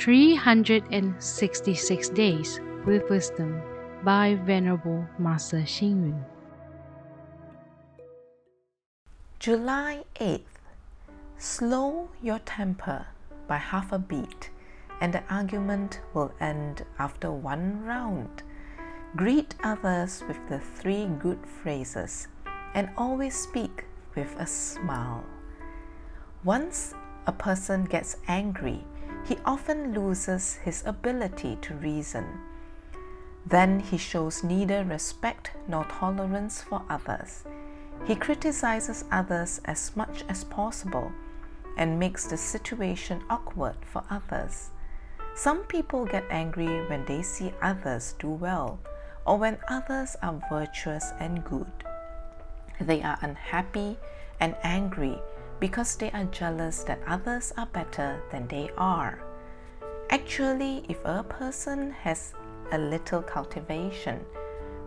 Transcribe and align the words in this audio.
366 0.00 2.08
Days 2.08 2.58
with 2.86 3.08
Wisdom 3.10 3.60
by 4.02 4.34
Venerable 4.46 5.04
Master 5.18 5.60
Hsing 5.60 6.06
Yun. 6.06 6.24
July 9.38 10.04
8th. 10.18 10.40
Slow 11.36 12.08
your 12.22 12.38
temper 12.38 13.08
by 13.46 13.58
half 13.58 13.92
a 13.92 13.98
beat, 13.98 14.48
and 15.02 15.12
the 15.12 15.22
argument 15.28 16.00
will 16.14 16.32
end 16.40 16.86
after 16.98 17.30
one 17.30 17.84
round. 17.84 18.42
Greet 19.16 19.54
others 19.62 20.24
with 20.26 20.38
the 20.48 20.60
three 20.60 21.08
good 21.18 21.44
phrases 21.44 22.28
and 22.72 22.88
always 22.96 23.34
speak 23.34 23.84
with 24.16 24.34
a 24.38 24.46
smile. 24.46 25.26
Once 26.42 26.94
a 27.26 27.32
person 27.32 27.84
gets 27.84 28.16
angry, 28.28 28.82
he 29.24 29.36
often 29.44 29.94
loses 29.94 30.54
his 30.56 30.82
ability 30.86 31.58
to 31.62 31.74
reason. 31.74 32.26
Then 33.46 33.80
he 33.80 33.96
shows 33.96 34.44
neither 34.44 34.84
respect 34.84 35.52
nor 35.66 35.84
tolerance 35.84 36.62
for 36.62 36.82
others. 36.88 37.44
He 38.06 38.14
criticizes 38.14 39.04
others 39.10 39.60
as 39.64 39.94
much 39.96 40.24
as 40.28 40.44
possible 40.44 41.12
and 41.76 41.98
makes 41.98 42.26
the 42.26 42.36
situation 42.36 43.22
awkward 43.30 43.76
for 43.84 44.04
others. 44.10 44.70
Some 45.34 45.60
people 45.64 46.04
get 46.04 46.24
angry 46.30 46.86
when 46.88 47.04
they 47.04 47.22
see 47.22 47.52
others 47.62 48.14
do 48.18 48.28
well 48.28 48.78
or 49.26 49.38
when 49.38 49.58
others 49.68 50.16
are 50.22 50.40
virtuous 50.50 51.12
and 51.18 51.44
good. 51.44 51.70
They 52.80 53.02
are 53.02 53.18
unhappy 53.22 53.98
and 54.40 54.56
angry 54.62 55.18
because 55.60 55.94
they 55.96 56.10
are 56.12 56.24
jealous 56.24 56.82
that 56.84 57.00
others 57.06 57.52
are 57.56 57.66
better 57.66 58.22
than 58.32 58.48
they 58.48 58.70
are. 58.76 59.22
Actually, 60.08 60.84
if 60.88 60.98
a 61.04 61.22
person 61.22 61.90
has 61.92 62.32
a 62.72 62.78
little 62.78 63.22
cultivation, 63.22 64.18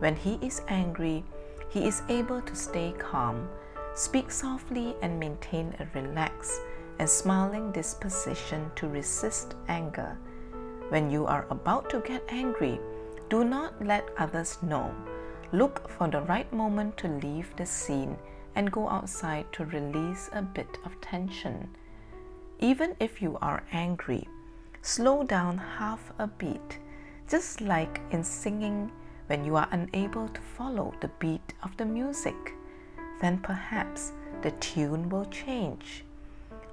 when 0.00 0.16
he 0.16 0.38
is 0.42 0.62
angry, 0.68 1.22
he 1.68 1.86
is 1.86 2.02
able 2.08 2.40
to 2.42 2.56
stay 2.56 2.92
calm, 2.98 3.48
speak 3.94 4.30
softly, 4.30 4.96
and 5.02 5.20
maintain 5.20 5.74
a 5.78 5.86
relaxed 5.94 6.60
and 6.98 7.08
smiling 7.08 7.70
disposition 7.72 8.70
to 8.74 8.88
resist 8.88 9.54
anger. 9.68 10.16
When 10.88 11.10
you 11.10 11.26
are 11.26 11.46
about 11.50 11.88
to 11.90 12.00
get 12.00 12.22
angry, 12.28 12.80
do 13.28 13.44
not 13.44 13.74
let 13.84 14.08
others 14.18 14.58
know. 14.62 14.92
Look 15.52 15.88
for 15.88 16.08
the 16.08 16.22
right 16.22 16.50
moment 16.52 16.96
to 16.98 17.08
leave 17.08 17.54
the 17.56 17.66
scene 17.66 18.16
and 18.54 18.70
go 18.70 18.88
outside 18.88 19.50
to 19.52 19.64
release 19.66 20.28
a 20.32 20.42
bit 20.42 20.78
of 20.84 21.00
tension. 21.00 21.68
Even 22.58 22.94
if 23.00 23.20
you 23.20 23.38
are 23.40 23.64
angry, 23.72 24.28
slow 24.82 25.24
down 25.24 25.58
half 25.58 26.12
a 26.18 26.26
beat, 26.26 26.78
just 27.28 27.60
like 27.60 28.00
in 28.10 28.22
singing 28.22 28.90
when 29.26 29.44
you 29.44 29.56
are 29.56 29.68
unable 29.70 30.28
to 30.28 30.40
follow 30.40 30.92
the 31.00 31.10
beat 31.18 31.54
of 31.62 31.76
the 31.76 31.84
music. 31.84 32.52
Then 33.20 33.38
perhaps 33.38 34.12
the 34.42 34.50
tune 34.52 35.08
will 35.08 35.26
change. 35.26 36.04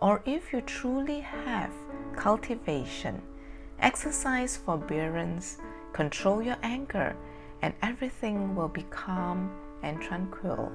Or 0.00 0.22
if 0.26 0.52
you 0.52 0.60
truly 0.60 1.20
have 1.20 1.70
cultivation, 2.16 3.22
exercise 3.78 4.56
forbearance, 4.56 5.58
control 5.92 6.42
your 6.42 6.58
anger, 6.62 7.16
and 7.62 7.72
everything 7.82 8.56
will 8.56 8.68
be 8.68 8.82
calm 8.90 9.50
and 9.82 10.00
tranquil. 10.02 10.72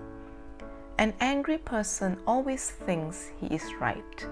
An 1.00 1.14
angry 1.20 1.60
person 1.60 2.18
always 2.26 2.72
thinks 2.72 3.32
he 3.40 3.46
is 3.54 3.76
right. 3.76 4.28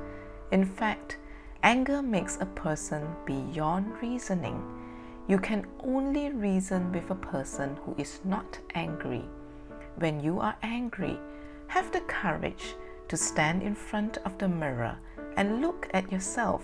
In 0.52 0.66
fact, 0.66 1.17
anger 1.61 2.02
makes 2.02 2.39
a 2.41 2.47
person 2.47 3.08
beyond 3.23 4.02
reasoning. 4.02 4.63
You 5.27 5.38
can 5.38 5.67
only 5.83 6.31
reason 6.31 6.91
with 6.91 7.11
a 7.11 7.16
person 7.16 7.77
who 7.86 7.93
is 7.99 8.19
not 8.23 8.58
angry. 8.73 9.25
When 9.98 10.20
you 10.20 10.39
are 10.39 10.55
angry, 10.64 11.20
have 11.67 11.92
the 11.92 12.02
courage 12.02 12.73
to 13.09 13.15
stand 13.15 13.61
in 13.61 13.75
front 13.75 14.17
of 14.25 14.36
the 14.39 14.48
mirror 14.48 14.98
and 15.37 15.61
look 15.61 15.87
at 15.93 16.11
yourself, 16.11 16.64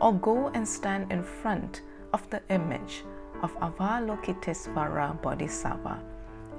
or 0.00 0.14
go 0.14 0.48
and 0.48 0.66
stand 0.66 1.12
in 1.12 1.22
front 1.22 1.82
of 2.14 2.28
the 2.30 2.40
image 2.48 3.04
of 3.42 3.54
Avalokitesvara 3.60 5.20
Bodhisattva 5.20 6.00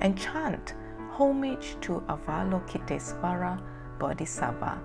and 0.01 0.15
chant 0.15 0.75
homage 1.17 1.75
to 1.81 2.03
Avalokitesvara 2.09 3.59
Bodhisattva, 3.97 4.79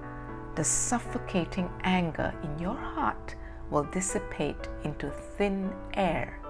the 0.55 0.65
suffocating 0.65 1.71
anger 1.85 2.33
in 2.43 2.59
your 2.59 2.75
heart 2.75 3.35
will 3.71 3.85
dissipate 3.85 4.69
into 4.83 5.11
thin 5.11 5.71
air. 5.93 6.41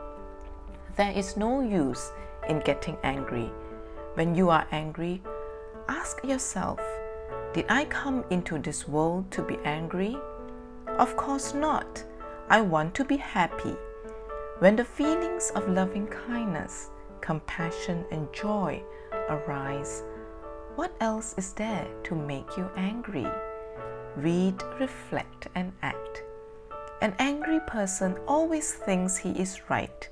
There 0.94 1.10
is 1.10 1.36
no 1.36 1.60
use 1.60 2.12
in 2.48 2.60
getting 2.60 2.96
angry. 3.02 3.50
When 4.14 4.36
you 4.36 4.50
are 4.50 4.68
angry, 4.70 5.20
ask 5.88 6.22
yourself 6.22 6.80
Did 7.52 7.66
I 7.68 7.84
come 7.86 8.24
into 8.30 8.58
this 8.58 8.86
world 8.86 9.32
to 9.32 9.42
be 9.42 9.58
angry? 9.64 10.16
Of 10.86 11.16
course 11.16 11.54
not. 11.54 12.04
I 12.48 12.60
want 12.60 12.94
to 12.94 13.04
be 13.04 13.16
happy. 13.16 13.74
When 14.60 14.76
the 14.76 14.84
feelings 14.84 15.50
of 15.56 15.68
loving 15.68 16.06
kindness, 16.06 16.91
compassion, 17.22 18.04
and 18.10 18.30
joy 18.32 18.82
arise, 19.30 20.02
what 20.74 20.94
else 21.00 21.34
is 21.38 21.52
there 21.54 21.86
to 22.04 22.14
make 22.14 22.56
you 22.56 22.68
angry? 22.76 23.26
Read, 24.16 24.62
reflect, 24.78 25.48
and 25.54 25.72
act. 25.82 26.22
An 27.00 27.14
angry 27.18 27.60
person 27.66 28.16
always 28.28 28.72
thinks 28.72 29.16
he 29.16 29.30
is 29.30 29.70
right. 29.70 30.08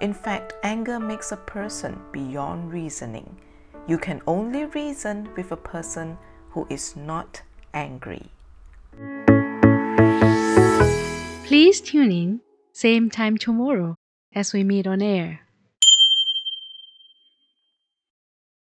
In 0.00 0.12
fact, 0.12 0.54
anger 0.62 1.00
makes 1.00 1.32
a 1.32 1.36
person 1.36 2.00
beyond 2.12 2.72
reasoning. 2.72 3.36
You 3.88 3.98
can 3.98 4.20
only 4.26 4.64
reason 4.66 5.28
with 5.36 5.52
a 5.52 5.56
person 5.56 6.18
who 6.50 6.66
is 6.68 6.96
not 6.96 7.40
angry. 7.72 8.30
Please 11.46 11.80
tune 11.80 12.12
in, 12.12 12.40
same 12.72 13.08
time 13.08 13.38
tomorrow 13.38 13.96
as 14.34 14.52
we 14.52 14.64
meet 14.64 14.86
on 14.86 15.00
air. 15.00 15.45